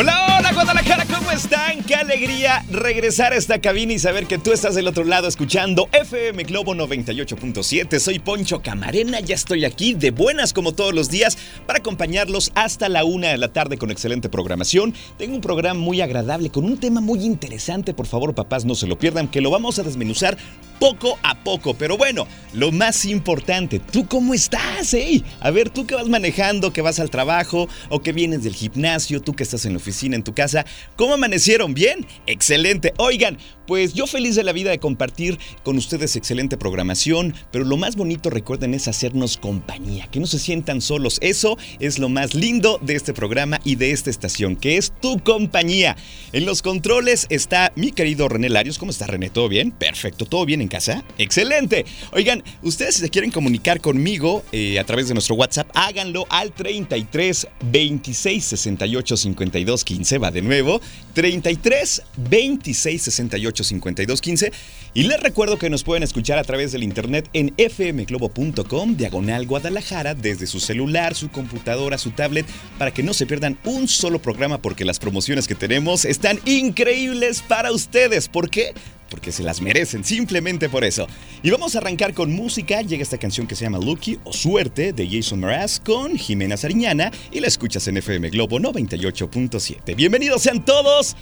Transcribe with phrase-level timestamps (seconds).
[0.00, 1.82] Hola, hola Guadalajara, ¿cómo están?
[1.82, 5.88] Qué alegría regresar a esta cabina y saber que tú estás del otro lado escuchando
[5.90, 7.98] FM Globo 98.7.
[7.98, 12.88] Soy Poncho Camarena, ya estoy aquí de buenas como todos los días para acompañarlos hasta
[12.88, 14.94] la una de la tarde con excelente programación.
[15.16, 18.86] Tengo un programa muy agradable con un tema muy interesante, por favor papás no se
[18.86, 20.38] lo pierdan, que lo vamos a desmenuzar
[20.78, 21.74] poco a poco.
[21.74, 24.94] Pero bueno, lo más importante, ¿tú cómo estás?
[24.94, 25.24] Ey?
[25.40, 29.20] A ver, tú que vas manejando, que vas al trabajo o que vienes del gimnasio,
[29.20, 29.78] tú que estás en la
[30.14, 30.64] en tu casa,
[30.96, 31.74] ¿cómo amanecieron?
[31.74, 32.06] ¿Bien?
[32.26, 32.92] Excelente.
[32.98, 37.76] Oigan, pues yo feliz de la vida de compartir con ustedes excelente programación, pero lo
[37.76, 41.18] más bonito recuerden es hacernos compañía, que no se sientan solos.
[41.20, 45.18] Eso es lo más lindo de este programa y de esta estación, que es tu
[45.18, 45.96] compañía.
[46.32, 48.78] En los controles está mi querido René Larios.
[48.78, 49.28] ¿Cómo está René?
[49.28, 49.70] ¿Todo bien?
[49.70, 50.24] Perfecto.
[50.24, 51.04] ¿Todo bien en casa?
[51.18, 51.84] Excelente.
[52.12, 56.54] Oigan, ustedes si se quieren comunicar conmigo eh, a través de nuestro WhatsApp, háganlo al
[56.54, 60.18] 33 26 68 52 15.
[60.18, 60.80] Va de nuevo.
[61.12, 64.52] 33 26 68 52 15.
[64.94, 70.14] Y les recuerdo que nos pueden escuchar a través del internet en fmglobo.com, diagonal Guadalajara,
[70.14, 72.46] desde su celular, su computadora, su tablet,
[72.78, 77.42] para que no se pierdan un solo programa porque las promociones que tenemos están increíbles
[77.42, 78.28] para ustedes.
[78.28, 78.74] ¿Por qué?
[79.08, 81.06] porque se las merecen, simplemente por eso.
[81.42, 82.82] Y vamos a arrancar con música.
[82.82, 87.10] Llega esta canción que se llama Lucky o Suerte de Jason Mraz con Jimena Sariñana
[87.30, 89.96] y la escuchas en FM Globo 98.7.
[89.96, 91.16] Bienvenidos sean todos.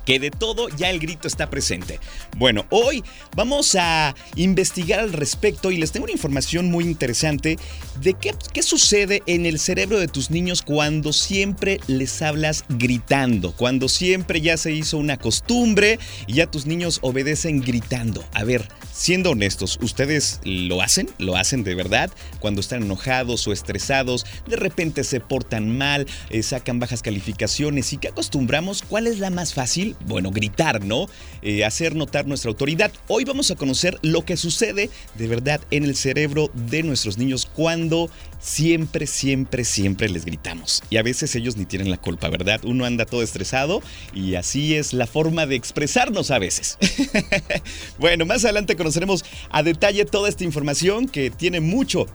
[0.04, 2.00] Que de todo ya el grito está presente.
[2.36, 3.04] Bueno, hoy
[3.36, 7.56] vamos a investigar al respecto y les tengo una información muy interesante
[8.00, 13.52] de qué, qué, sucede en el cerebro de tus niños cuando siempre les hablas gritando,
[13.52, 18.24] cuando siempre ya se hizo una costumbre y ya tus niños obedecen gritando.
[18.32, 21.08] A ver, siendo honestos, ¿ustedes lo hacen?
[21.18, 22.10] ¿Lo hacen de verdad?
[22.40, 27.98] Cuando están enojados o estresados, de repente se portan mal, eh, sacan bajas calificaciones y
[27.98, 28.82] ¿qué acostumbramos?
[28.82, 29.71] ¿Cuál es la más fácil?
[30.06, 31.06] Bueno, gritar, ¿no?
[31.40, 32.92] Eh, hacer notar nuestra autoridad.
[33.08, 37.46] Hoy vamos a conocer lo que sucede de verdad en el cerebro de nuestros niños
[37.46, 40.82] cuando siempre, siempre, siempre les gritamos.
[40.90, 42.60] Y a veces ellos ni tienen la culpa, ¿verdad?
[42.64, 46.76] Uno anda todo estresado y así es la forma de expresarnos a veces.
[47.98, 52.06] bueno, más adelante conoceremos a detalle toda esta información que tiene mucho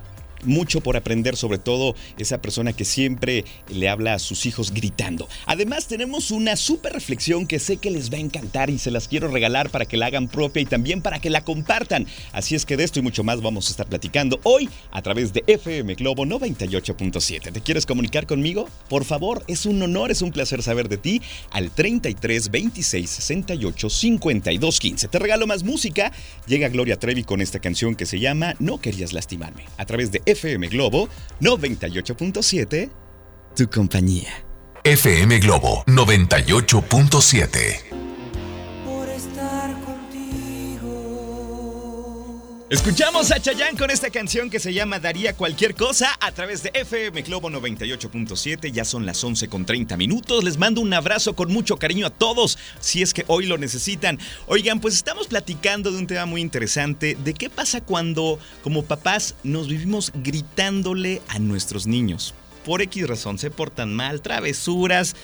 [0.43, 5.27] mucho por aprender, sobre todo esa persona que siempre le habla a sus hijos gritando.
[5.45, 9.07] Además, tenemos una súper reflexión que sé que les va a encantar y se las
[9.07, 12.07] quiero regalar para que la hagan propia y también para que la compartan.
[12.31, 15.33] Así es que de esto y mucho más vamos a estar platicando hoy a través
[15.33, 17.51] de FM Globo 98.7.
[17.51, 18.69] ¿Te quieres comunicar conmigo?
[18.89, 21.21] Por favor, es un honor, es un placer saber de ti
[21.51, 25.07] al 33 26 68 52 15.
[25.07, 26.11] Te regalo más música.
[26.45, 30.21] Llega Gloria Trevi con esta canción que se llama No querías lastimarme a través de
[30.27, 31.07] FM Globo
[31.39, 32.89] 98.7,
[33.55, 34.43] tu compañía.
[34.83, 37.86] FM Globo 98.7.
[42.69, 46.71] Escuchamos a Chayanne con esta canción que se llama Daría cualquier cosa a través de
[46.73, 48.73] FM Globo 98.7.
[48.73, 50.43] Ya son las 11 con 30 minutos.
[50.43, 54.19] Les mando un abrazo con mucho cariño a todos si es que hoy lo necesitan.
[54.47, 59.35] Oigan, pues estamos platicando de un tema muy interesante de qué pasa cuando como papás
[59.43, 62.33] nos vivimos gritándole a nuestros niños.
[62.65, 65.15] Por X razón se portan mal, travesuras,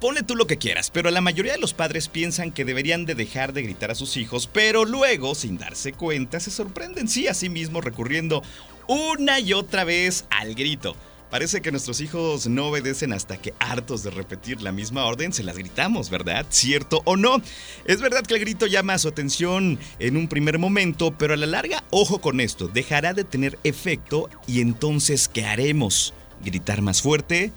[0.00, 3.14] Ponle tú lo que quieras, pero la mayoría de los padres piensan que deberían de
[3.14, 7.34] dejar de gritar a sus hijos, pero luego, sin darse cuenta, se sorprenden sí a
[7.34, 8.42] sí mismos recurriendo
[8.86, 10.96] una y otra vez al grito.
[11.34, 15.42] Parece que nuestros hijos no obedecen hasta que hartos de repetir la misma orden se
[15.42, 16.46] las gritamos, ¿verdad?
[16.48, 17.42] ¿Cierto o no?
[17.86, 21.46] Es verdad que el grito llama su atención en un primer momento, pero a la
[21.46, 26.14] larga, ojo con esto, dejará de tener efecto y entonces ¿qué haremos?
[26.44, 27.50] ¿Gritar más fuerte?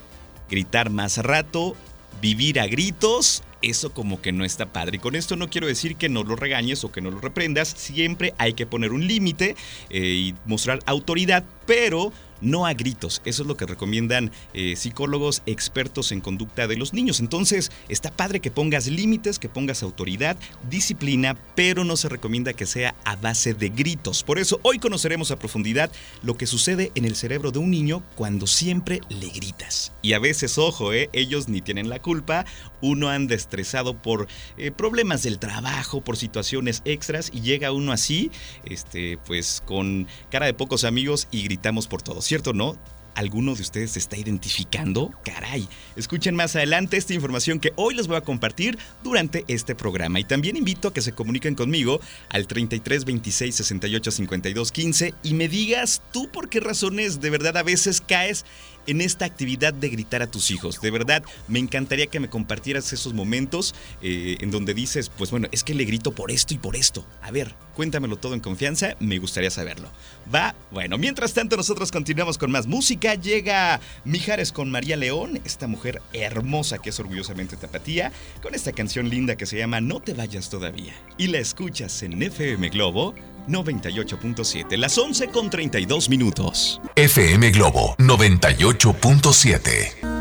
[0.50, 1.76] ¿Gritar más rato?
[2.22, 3.44] ¿Vivir a gritos?
[3.62, 4.98] eso como que no está padre.
[4.98, 7.70] Y con esto no quiero decir que no lo regañes o que no lo reprendas,
[7.70, 9.56] siempre hay que poner un límite
[9.90, 12.12] eh, y mostrar autoridad, pero
[12.42, 13.22] no a gritos.
[13.26, 17.20] Eso es lo que recomiendan eh, psicólogos expertos en conducta de los niños.
[17.20, 20.38] Entonces, está padre que pongas límites, que pongas autoridad,
[20.70, 24.24] disciplina, pero no se recomienda que sea a base de gritos.
[24.24, 25.92] Por eso, hoy conoceremos a profundidad
[26.24, 29.92] lo que sucede en el cerebro de un niño cuando siempre le gritas.
[30.02, 32.46] Y a veces, ojo, eh, ellos ni tienen la culpa,
[32.82, 38.32] uno anda estresado por eh, problemas del trabajo, por situaciones extras, y llega uno así,
[38.66, 42.27] este, pues con cara de pocos amigos y gritamos por todos.
[42.28, 42.78] ¿Cierto o no?
[43.16, 45.12] ¿Alguno de ustedes se está identificando?
[45.24, 50.20] Caray, escuchen más adelante esta información que hoy les voy a compartir durante este programa.
[50.20, 55.34] Y también invito a que se comuniquen conmigo al 33 26 68 52 15 y
[55.34, 58.46] me digas tú por qué razones de verdad a veces caes
[58.88, 60.82] en esta actividad de gritar a tus hijos.
[60.82, 65.48] De verdad, me encantaría que me compartieras esos momentos eh, en donde dices, pues bueno,
[65.52, 67.06] es que le grito por esto y por esto.
[67.22, 69.90] A ver, cuéntamelo todo en confianza, me gustaría saberlo.
[70.34, 73.16] Va, bueno, mientras tanto nosotros continuamos con más música.
[73.16, 78.12] Llega Mijares con María León, esta mujer hermosa que es orgullosamente tapatía,
[78.42, 80.94] con esta canción linda que se llama No te vayas todavía.
[81.18, 83.14] Y la escuchas en FM Globo
[83.48, 86.82] 98.7, las 11 con 32 minutos.
[86.96, 90.17] FM Globo 98.7.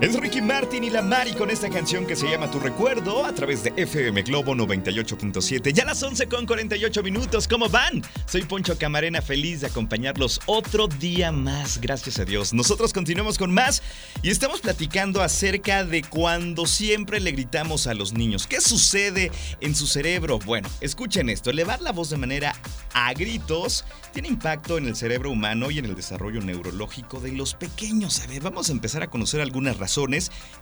[0.00, 3.32] Es Ricky Martin y la Mari con esta canción que se llama Tu Recuerdo a
[3.34, 5.72] través de FM Globo 98.7.
[5.72, 8.04] Ya las 11 con 48 minutos, ¿cómo van?
[8.26, 12.54] Soy Poncho Camarena, feliz de acompañarlos otro día más, gracias a Dios.
[12.54, 13.82] Nosotros continuamos con más
[14.22, 18.46] y estamos platicando acerca de cuando siempre le gritamos a los niños.
[18.46, 20.38] ¿Qué sucede en su cerebro?
[20.38, 22.54] Bueno, escuchen esto, elevar la voz de manera
[22.94, 27.54] a gritos tiene impacto en el cerebro humano y en el desarrollo neurológico de los
[27.54, 28.20] pequeños.
[28.20, 29.87] A ver, vamos a empezar a conocer algunas razones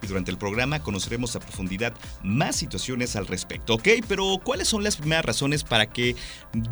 [0.03, 1.93] y durante el programa conoceremos a profundidad
[2.23, 3.89] más situaciones al respecto, ¿ok?
[4.09, 6.15] Pero ¿cuáles son las primeras razones para que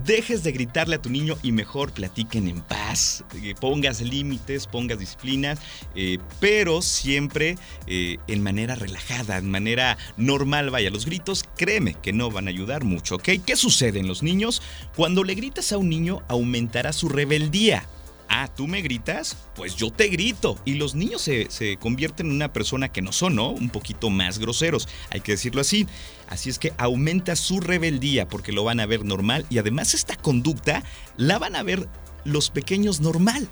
[0.05, 3.25] dejes de gritarle a tu niño y mejor platiquen en paz?
[3.43, 5.59] Eh, pongas límites, pongas disciplinas,
[5.95, 7.57] eh, pero siempre
[7.87, 10.71] eh, en manera relajada, en manera normal.
[10.71, 13.31] Vaya, los gritos, créeme que no van a ayudar mucho, ¿ok?
[13.45, 14.63] ¿Qué sucede en los niños?
[14.97, 17.87] Cuando le gritas a un niño, aumentará su rebeldía
[18.29, 20.59] ah, tú me gritas, pues yo te grito.
[20.65, 23.51] Y los niños se, convierten en una persona que no son, ¿no?
[23.51, 25.87] Un poquito más groseros, hay que decirlo así.
[26.29, 30.17] Así es que aumenta su rebeldía porque lo van a ver normal y además esta
[30.17, 30.83] conducta
[31.17, 31.89] la van a ver
[32.25, 33.49] los pequeños normal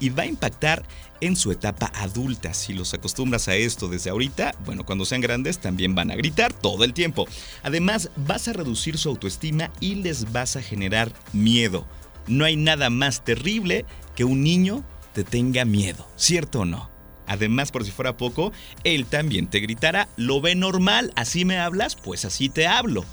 [0.00, 0.84] y va a impactar
[1.20, 2.54] en su etapa adulta.
[2.54, 6.52] Si los acostumbras a esto desde ahorita, bueno, cuando sean grandes también van a gritar
[6.52, 7.26] todo el tiempo.
[7.62, 11.86] Además, vas a reducir su autoestima y les vas a generar miedo.
[12.26, 13.84] No hay nada más terrible
[14.14, 16.90] que un niño te tenga miedo, ¿cierto o no?
[17.26, 18.52] Además, por si fuera poco,
[18.82, 23.04] él también te gritará, lo ve normal, así me hablas, pues así te hablo.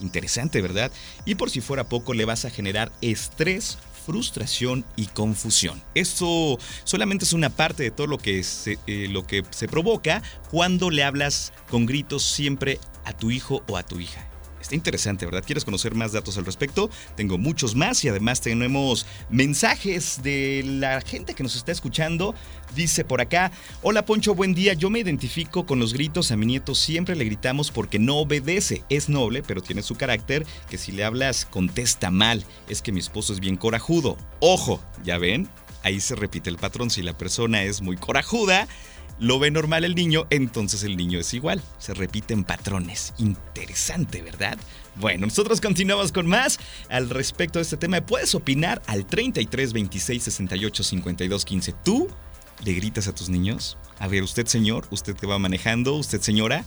[0.00, 0.92] Interesante, ¿verdad?
[1.24, 5.82] Y por si fuera poco, le vas a generar estrés, frustración y confusión.
[5.94, 8.44] Esto solamente es una parte de todo lo que
[8.86, 13.76] eh, lo que se provoca cuando le hablas con gritos siempre a tu hijo o
[13.78, 14.28] a tu hija.
[14.62, 15.42] Está interesante, ¿verdad?
[15.44, 16.88] ¿Quieres conocer más datos al respecto?
[17.16, 22.34] Tengo muchos más y además tenemos mensajes de la gente que nos está escuchando.
[22.76, 23.50] Dice por acá,
[23.82, 24.72] hola Poncho, buen día.
[24.74, 26.30] Yo me identifico con los gritos.
[26.30, 28.84] A mi nieto siempre le gritamos porque no obedece.
[28.88, 32.44] Es noble, pero tiene su carácter que si le hablas contesta mal.
[32.68, 34.16] Es que mi esposo es bien corajudo.
[34.38, 35.48] Ojo, ¿ya ven?
[35.82, 36.88] Ahí se repite el patrón.
[36.88, 38.68] Si la persona es muy corajuda,
[39.22, 41.62] lo ve normal el niño, entonces el niño es igual.
[41.78, 43.14] Se repiten patrones.
[43.18, 44.58] Interesante, ¿verdad?
[44.96, 48.00] Bueno, nosotros continuamos con más al respecto de este tema.
[48.00, 51.72] Puedes opinar al 33 26 68 52 15.
[51.84, 52.08] ¿Tú
[52.64, 53.78] le gritas a tus niños?
[53.98, 56.64] A ver, usted señor, usted que va manejando, usted señora,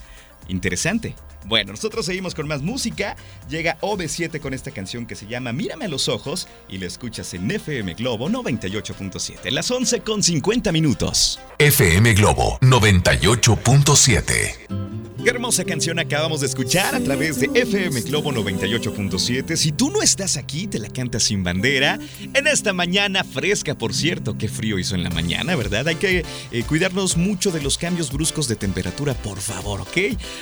[0.48, 1.16] Interesante.
[1.46, 3.18] Bueno, nosotros seguimos con más música.
[3.50, 7.34] Llega OB7 con esta canción que se llama Mírame a los ojos y la escuchas
[7.34, 11.40] en FM Globo 98.7, las 11 con 50 minutos.
[11.60, 14.95] FM Globo 98.7.
[15.26, 19.56] Qué hermosa canción acabamos de escuchar a través de FM Globo 98.7.
[19.56, 21.98] Si tú no estás aquí, te la cantas sin bandera.
[22.36, 25.88] En esta mañana fresca, por cierto, qué frío hizo en la mañana, ¿verdad?
[25.88, 29.98] Hay que eh, cuidarnos mucho de los cambios bruscos de temperatura, por favor, ¿ok?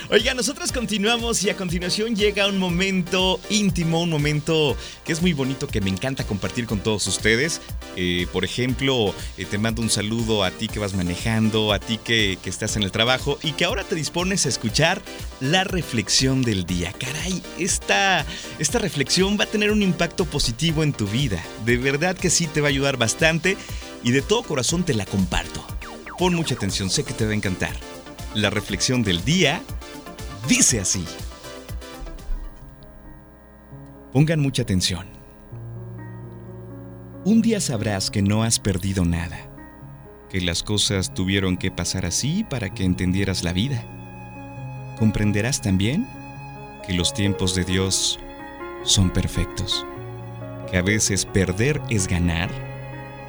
[0.10, 4.76] Oiga, nosotros continuamos y a continuación llega un momento íntimo, un momento
[5.06, 7.62] que es muy bonito, que me encanta compartir con todos ustedes.
[7.96, 12.00] Eh, por ejemplo, eh, te mando un saludo a ti que vas manejando, a ti
[12.04, 14.73] que, que estás en el trabajo y que ahora te dispones a escuchar
[15.40, 16.92] la reflexión del día.
[16.94, 18.26] Caray, esta,
[18.58, 21.44] esta reflexión va a tener un impacto positivo en tu vida.
[21.64, 23.56] De verdad que sí te va a ayudar bastante
[24.04, 25.64] y de todo corazón te la comparto.
[26.18, 27.74] Pon mucha atención, sé que te va a encantar.
[28.34, 29.62] La reflexión del día
[30.48, 31.06] dice así.
[34.12, 35.08] Pongan mucha atención.
[37.26, 39.38] Un día sabrás que no has perdido nada,
[40.30, 43.93] que las cosas tuvieron que pasar así para que entendieras la vida
[44.98, 46.08] comprenderás también
[46.86, 48.20] que los tiempos de Dios
[48.84, 49.86] son perfectos,
[50.70, 52.50] que a veces perder es ganar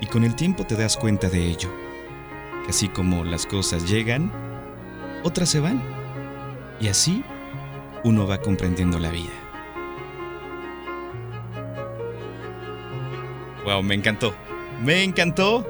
[0.01, 1.71] y con el tiempo te das cuenta de ello,
[2.65, 4.33] que así como las cosas llegan,
[5.23, 5.83] otras se van
[6.81, 7.23] y así
[8.03, 9.33] uno va comprendiendo la vida.
[13.65, 14.35] Wow, me encantó.
[14.83, 15.67] Me encantó.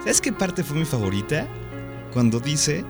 [0.00, 1.46] ¿Sabes qué parte fue mi favorita?
[2.12, 2.84] Cuando dice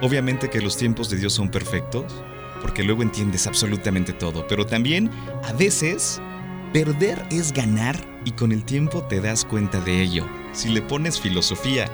[0.00, 2.22] Obviamente que los tiempos de Dios son perfectos,
[2.62, 5.10] porque luego entiendes absolutamente todo, pero también
[5.44, 6.20] a veces
[6.72, 10.26] perder es ganar y con el tiempo te das cuenta de ello.
[10.52, 11.86] Si le pones filosofía,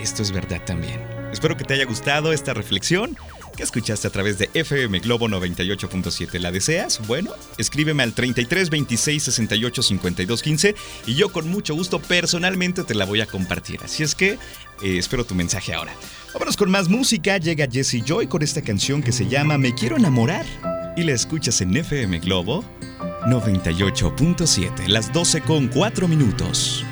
[0.00, 1.00] esto es verdad también.
[1.32, 3.16] Espero que te haya gustado esta reflexión
[3.62, 6.38] escuchaste a través de FM Globo 98.7.
[6.38, 7.06] ¿La deseas?
[7.06, 10.74] Bueno, escríbeme al 33 26 68 52 15
[11.06, 13.80] y yo con mucho gusto personalmente te la voy a compartir.
[13.82, 14.38] Así es que
[14.82, 15.92] eh, espero tu mensaje ahora.
[16.32, 17.38] Vámonos con más música.
[17.38, 20.46] Llega Jesse Joy con esta canción que se llama Me Quiero Enamorar.
[20.96, 22.64] Y la escuchas en FM Globo
[23.26, 26.84] 98.7, las 12 con 4 minutos.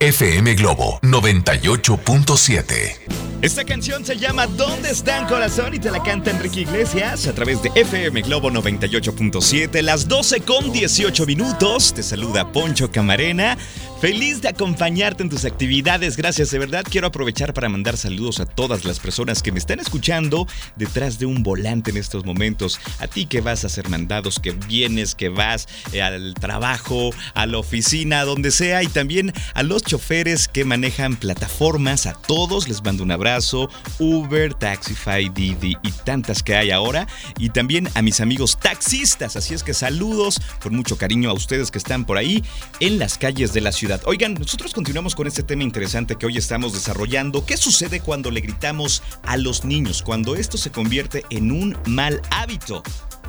[0.00, 3.23] FM Globo 98.7.
[3.42, 5.74] Esta canción se llama ¿Dónde están corazón?
[5.74, 10.72] y te la canta Enrique Iglesias a través de FM Globo 98.7, las 12 con
[10.72, 11.92] 18 minutos.
[11.92, 13.58] Te saluda Poncho Camarena.
[14.00, 16.84] Feliz de acompañarte en tus actividades, gracias de verdad.
[16.88, 20.46] Quiero aprovechar para mandar saludos a todas las personas que me están escuchando
[20.76, 22.80] detrás de un volante en estos momentos.
[22.98, 27.46] A ti que vas a hacer mandados, que vienes, que vas eh, al trabajo, a
[27.46, 32.04] la oficina, donde sea, y también a los choferes que manejan plataformas.
[32.04, 33.70] A todos les mando un abrazo.
[33.98, 37.06] Uber, Taxify, Didi y tantas que hay ahora.
[37.38, 39.36] Y también a mis amigos taxistas.
[39.36, 42.44] Así es que saludos con mucho cariño a ustedes que están por ahí
[42.80, 46.38] en las calles de la ciudad Oigan, nosotros continuamos con este tema interesante que hoy
[46.38, 47.44] estamos desarrollando.
[47.44, 50.02] ¿Qué sucede cuando le gritamos a los niños?
[50.02, 52.82] Cuando esto se convierte en un mal hábito.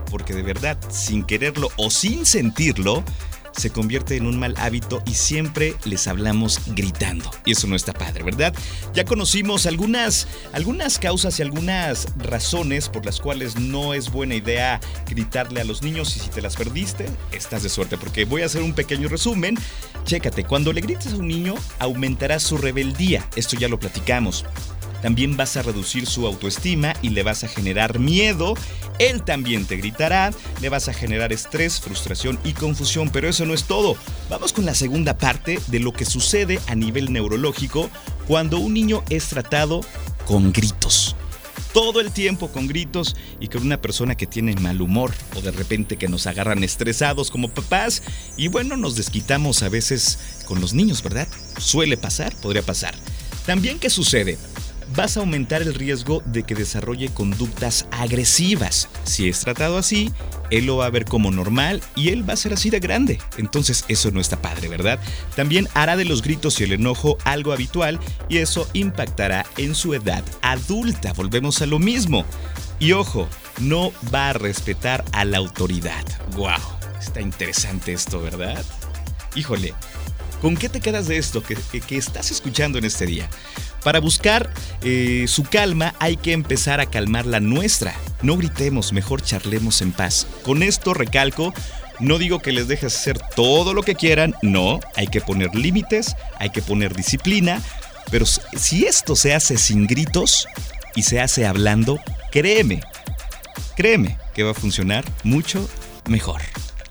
[0.09, 3.03] Porque de verdad, sin quererlo o sin sentirlo,
[3.57, 7.29] se convierte en un mal hábito y siempre les hablamos gritando.
[7.45, 8.53] Y eso no está padre, ¿verdad?
[8.93, 14.79] Ya conocimos algunas, algunas causas y algunas razones por las cuales no es buena idea
[15.07, 18.45] gritarle a los niños y si te las perdiste, estás de suerte porque voy a
[18.45, 19.57] hacer un pequeño resumen.
[20.03, 23.27] Chécate, cuando le grites a un niño aumentará su rebeldía.
[23.35, 24.45] Esto ya lo platicamos
[25.05, 28.55] también vas a reducir su autoestima y le vas a generar miedo.
[28.97, 30.31] Él también te gritará,
[30.63, 33.97] le vas a generar estrés, frustración y confusión, pero eso no es todo.
[34.31, 37.91] Vamos con la segunda parte de lo que sucede a nivel neurológico
[38.25, 39.81] cuando un niño es tratado
[40.25, 41.15] con gritos
[41.71, 45.51] todo el tiempo con gritos y con una persona que tiene mal humor o de
[45.51, 48.01] repente que nos agarran estresados como papás
[48.37, 51.27] y bueno, nos desquitamos a veces con los niños, ¿verdad?
[51.57, 52.95] Suele pasar, podría pasar.
[53.45, 54.37] También, ¿qué sucede?
[54.95, 58.87] Vas a aumentar el riesgo de que desarrolle conductas agresivas.
[59.03, 60.11] Si es tratado así,
[60.51, 63.19] él lo va a ver como normal y él va a ser así de grande.
[63.37, 64.99] Entonces eso no está padre, ¿verdad?
[65.35, 67.99] También hará de los gritos y el enojo algo habitual
[68.29, 71.13] y eso impactará en su edad adulta.
[71.13, 72.25] Volvemos a lo mismo.
[72.79, 73.27] Y ojo,
[73.59, 76.05] no va a respetar a la autoridad.
[76.35, 76.59] ¡Wow!
[76.99, 78.63] Está interesante esto, ¿verdad?
[79.35, 79.73] Híjole,
[80.41, 83.29] ¿con qué te quedas de esto que, que estás escuchando en este día?
[83.85, 84.49] Para buscar
[84.81, 87.93] eh, su calma hay que empezar a calmar la nuestra.
[88.23, 90.25] No gritemos, mejor charlemos en paz.
[90.41, 91.53] Con esto recalco,
[91.99, 96.15] no digo que les dejes hacer todo lo que quieran, no, hay que poner límites,
[96.39, 97.61] hay que poner disciplina,
[98.09, 100.47] pero si esto se hace sin gritos
[100.95, 101.99] y se hace hablando,
[102.31, 102.81] créeme,
[103.75, 105.69] créeme que va a funcionar mucho
[106.09, 106.41] mejor.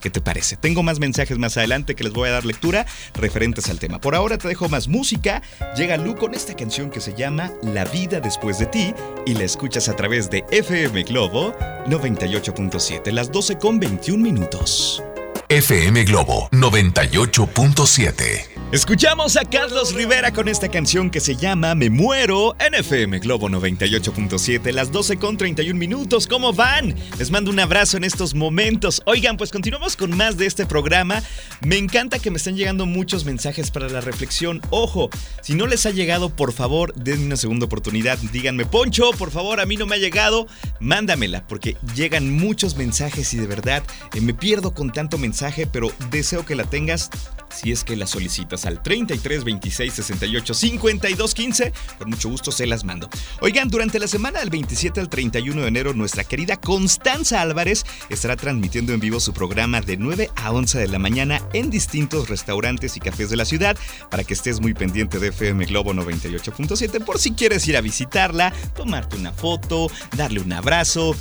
[0.05, 0.59] ¿Qué te parece?
[0.59, 2.85] Tengo más mensajes más adelante que les voy a dar lectura
[3.15, 4.03] referentes al tema.
[4.03, 5.41] Por ahora te dejo más música.
[5.79, 8.93] Llega Lu con esta canción que se llama La vida después de ti
[9.25, 11.57] y la escuchas a través de FM Globo
[11.87, 15.03] 98.7, las 12 con 21 minutos.
[15.49, 18.54] FM Globo 98.7.
[18.75, 23.49] Escuchamos a Carlos Rivera con esta canción que se llama Me Muero en FM Globo
[23.49, 26.27] 98.7, las 12 con 31 minutos.
[26.27, 26.93] ¿Cómo van?
[27.17, 29.01] Les mando un abrazo en estos momentos.
[29.07, 31.23] Oigan, pues continuamos con más de este programa.
[31.65, 34.61] Me encanta que me están llegando muchos mensajes para la reflexión.
[34.71, 35.09] Ojo,
[35.41, 38.19] si no les ha llegado, por favor, denme una segunda oportunidad.
[38.33, 40.49] Díganme, Poncho, por favor, a mí no me ha llegado.
[40.81, 45.93] Mándamela, porque llegan muchos mensajes y de verdad eh, me pierdo con tanto mensaje, pero
[46.11, 47.11] deseo que la tengas
[47.55, 51.73] si es que la solicitas al 33 26 68 52 15.
[51.99, 53.09] Con mucho gusto se las mando.
[53.41, 58.37] Oigan, durante la semana del 27 al 31 de enero, nuestra querida Constanza Álvarez estará
[58.37, 62.97] transmitiendo en vivo su programa de 9 a 11 de la mañana en distintos restaurantes
[62.97, 63.77] y cafés de la ciudad
[64.11, 68.53] para que estés muy pendiente de FM Globo 98.7 por si quieres ir a visitarla,
[68.75, 71.17] tomarte una foto, darle un abrazo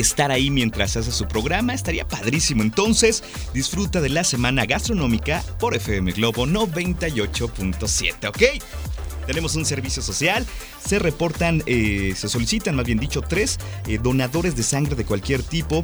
[0.00, 1.74] estar ahí mientras hace su programa.
[1.74, 2.62] Estaría padrísimo.
[2.62, 3.22] Entonces,
[3.54, 8.62] disfruta de la semana gastronómica por FM Globo 98.7, ¿ok?
[9.26, 10.46] Tenemos un servicio social,
[10.84, 15.42] se reportan, eh, se solicitan, más bien dicho, tres eh, donadores de sangre de cualquier
[15.42, 15.82] tipo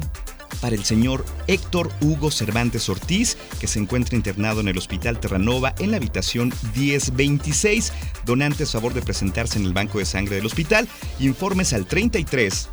[0.61, 5.75] para el señor Héctor Hugo Cervantes Ortiz, que se encuentra internado en el Hospital Terranova
[5.79, 7.91] en la habitación 1026.
[8.25, 10.87] Donantes, favor de presentarse en el banco de sangre del hospital.
[11.19, 12.69] Informes al 33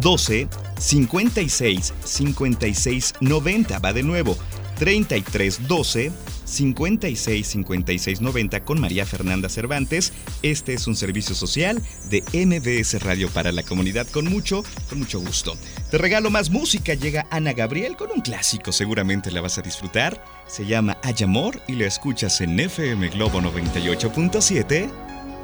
[0.00, 3.78] 12 56 56 90.
[3.78, 4.36] Va de nuevo.
[4.78, 6.12] 33 12
[6.44, 10.12] 56 56 90 con María Fernanda Cervantes.
[10.42, 15.20] Este es un servicio social de MBS Radio para la comunidad con mucho, con mucho
[15.20, 15.56] gusto.
[15.90, 16.94] Te regalo más música.
[16.94, 20.24] Llega Ana Gabriel con un clásico, seguramente la vas a disfrutar.
[20.46, 24.90] Se llama Hay Amor y lo escuchas en FM Globo 98.7.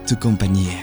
[0.07, 0.83] Tu compañía.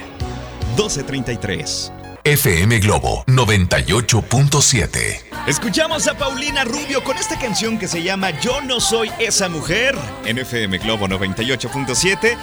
[0.75, 2.00] 1233.
[2.23, 5.21] FM Globo 98.7.
[5.47, 9.95] Escuchamos a Paulina Rubio con esta canción que se llama Yo no soy esa mujer
[10.25, 12.37] en FM Globo 98.7.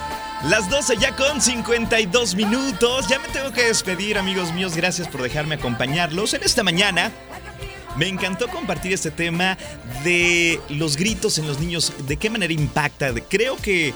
[0.48, 3.06] Las 12 ya con 52 minutos.
[3.06, 4.74] Ya me tengo que despedir, amigos míos.
[4.74, 7.12] Gracias por dejarme acompañarlos en esta mañana.
[7.96, 9.56] Me encantó compartir este tema
[10.02, 13.14] de los gritos en los niños, de qué manera impacta.
[13.28, 13.94] Creo que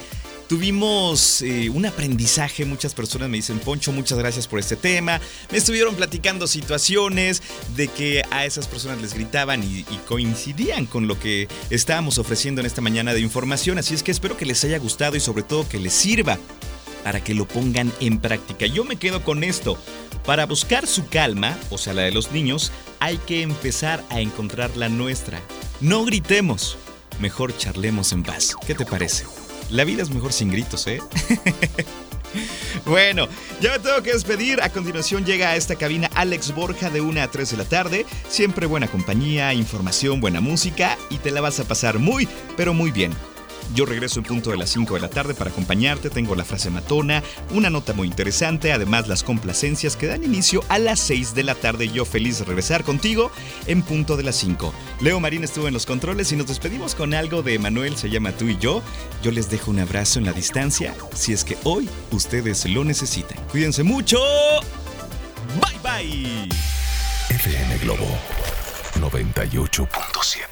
[0.52, 5.18] Tuvimos eh, un aprendizaje, muchas personas me dicen, Poncho, muchas gracias por este tema.
[5.50, 7.42] Me estuvieron platicando situaciones
[7.74, 12.60] de que a esas personas les gritaban y, y, coincidían con lo que estábamos ofreciendo
[12.60, 13.78] en esta mañana de información.
[13.78, 16.38] Así es que espero que les haya gustado y sobre todo que les sirva
[17.02, 18.66] para que lo pongan en práctica.
[18.66, 19.78] Yo me quedo con esto.
[20.26, 24.76] Para buscar su calma, o sea, la de los niños, hay que empezar a encontrar
[24.76, 25.40] la nuestra.
[25.80, 26.76] No gritemos,
[27.20, 28.54] mejor charlemos en paz.
[28.66, 29.24] ¿Qué te parece?
[29.72, 31.00] La vida es mejor sin gritos, ¿eh?
[32.86, 33.28] Bueno,
[33.60, 34.62] ya me tengo que despedir.
[34.62, 38.06] A continuación llega a esta cabina Alex Borja de 1 a 3 de la tarde.
[38.28, 42.90] Siempre buena compañía, información, buena música y te la vas a pasar muy, pero muy
[42.90, 43.12] bien.
[43.74, 46.10] Yo regreso en punto de las 5 de la tarde para acompañarte.
[46.10, 50.78] Tengo la frase matona, una nota muy interesante, además las complacencias que dan inicio a
[50.78, 51.88] las 6 de la tarde.
[51.88, 53.30] Yo feliz de regresar contigo
[53.66, 54.72] en punto de las 5.
[55.00, 58.32] Leo Marín estuvo en los controles y nos despedimos con algo de Manuel se llama
[58.32, 58.82] tú y yo.
[59.22, 63.38] Yo les dejo un abrazo en la distancia si es que hoy ustedes lo necesitan.
[63.50, 64.18] Cuídense mucho.
[65.60, 66.48] Bye bye.
[67.30, 68.06] FM Globo
[69.00, 70.51] 98.7.